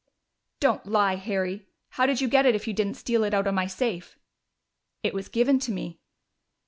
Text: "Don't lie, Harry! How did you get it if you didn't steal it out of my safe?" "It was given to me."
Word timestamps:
"Don't 0.59 0.87
lie, 0.87 1.13
Harry! 1.13 1.67
How 1.89 2.07
did 2.07 2.21
you 2.21 2.27
get 2.27 2.47
it 2.47 2.55
if 2.55 2.67
you 2.67 2.73
didn't 2.73 2.95
steal 2.95 3.23
it 3.23 3.35
out 3.35 3.45
of 3.45 3.53
my 3.53 3.67
safe?" 3.67 4.17
"It 5.03 5.13
was 5.13 5.29
given 5.29 5.59
to 5.59 5.71
me." 5.71 5.99